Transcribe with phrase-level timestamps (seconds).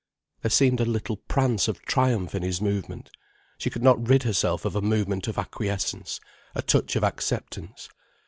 [0.41, 3.11] There seemed a little prance of triumph in his movement,
[3.59, 6.19] she could not rid herself of a movement of acquiescence,
[6.55, 7.87] a touch of acceptance.